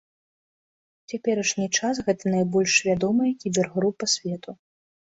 У 1.01 1.13
цяперашні 1.13 1.67
час 1.79 1.95
гэта 2.09 2.35
найбольш 2.37 2.73
вядомая 2.89 3.31
кібергрупа 3.47 4.15
свету. 4.19 4.61